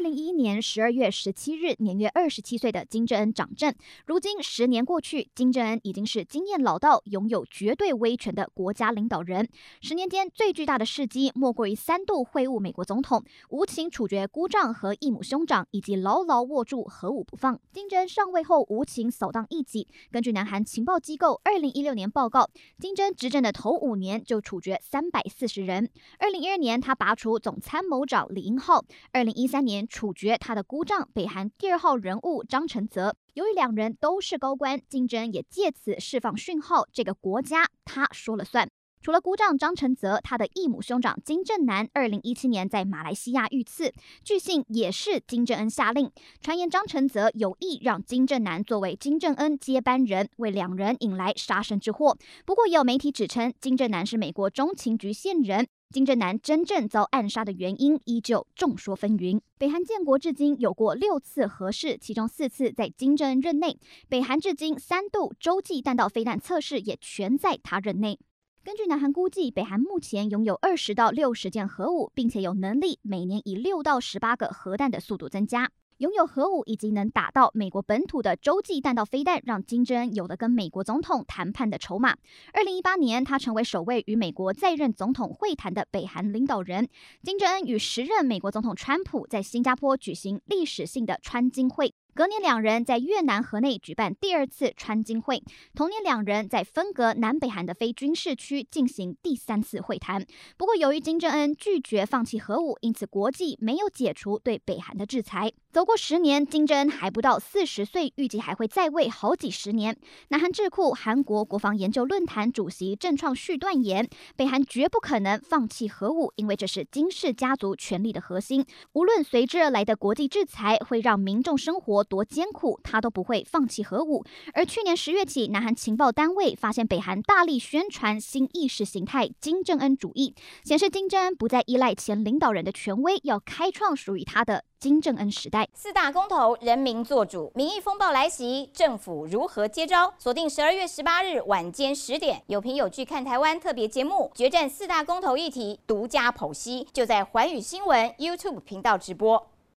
[0.00, 3.74] 二零一一年十二月十七日，年约二十七岁的金正恩掌政。
[4.06, 9.46] 如今十年过去，金正恩已经是经验老道、拥有绝对威权的国家领导人。
[9.82, 17.60] 十年间最巨大的事迹，莫过于三度会晤美国总统，无情处决姑丈和异母兄长，以及牢牢握住核武不放。
[17.70, 19.86] 金正恩上位后，无情扫荡异己。
[20.10, 22.48] 根据南韩情报机构二零一六年报告，
[22.78, 25.90] 金正恩执政的头五年就处决三百四十人。
[26.18, 28.82] 二零一二年，他拔除总参谋长李英浩。
[29.12, 29.86] 二零一三年。
[29.90, 33.14] 处决他的姑丈，北韩第二号人物张成泽。
[33.34, 38.70] 由于两人都是高官，金正恩也借此释放讯号：这个国家他说了算。
[39.02, 46.10] 除了姑丈张成泽，他的异母兄长金正男，二零一七年在马来西亚遇刺，据信也是金正恩下令。
[46.42, 52.18] 传言张成泽有意让金正男作为金正恩接班人，为两人引来杀身之祸。
[52.44, 55.66] 不过，也有媒体指称，金正男是美国中情局线人。
[55.92, 59.40] 金正男真正遭暗杀的原因依旧众说纷纭。
[59.58, 63.76] 北韩建国至今有过六次核试，其中四次在金正任内。
[64.08, 68.20] 北韩至今三度洲际弹道飞弹测试也全在他任内。
[68.62, 75.72] 根据南韩估计，北韩目前拥有二十到六十件核武，并且有能力每年以六到十八个核弹的速度增加。
[76.00, 82.16] 拥有核武以及能打到美国本土的洲际弹道飞弹，让金正恩有了跟美国总统谈判的筹码。
[82.54, 86.88] 二零一八年，他成为首位与美国在任总统会谈的北韩领导人。
[87.22, 91.92] 金正恩与时任美国总统川普在新加坡举行历史性的川金会。
[92.12, 95.42] 隔年，两人在越南河内举办第二次川金会。
[95.74, 100.24] 同年，两人在分隔南北韩的非军事区进行第三次会谈。
[100.56, 105.52] 不过，由于金正恩拒绝放弃核武，因此国际没有解除对北韩的制裁。
[105.72, 109.96] 走过十年，金正恩还不到四十岁，预计还会在位好几十年。
[110.28, 118.66] 南韩智库韩国国防研究论坛主席郑创旭断言，北韩绝不可能放弃核武，因为这是金氏家族权力的核心。
[118.94, 124.24] 无论随之而来的国际制裁会让民众生活多艰苦，他都不会放弃核武。
[124.54, 130.34] 而去年十月起，南韩情报单位发现北韩大力宣传新意识形态金正恩主义，
[130.64, 134.64] 显示金正恩不再依赖前领导人的权威，要开创属于他的。
[134.80, 140.14] 金正恩时代，四大公投，人民做主，民意风暴来袭，政府如何接招？
[140.18, 149.50] 锁定十二月十八日晚间十点，有凭有据看台湾特别节目，决战四大公投议题，独家剖析，就在寰宇新闻 YouTube 频道直播。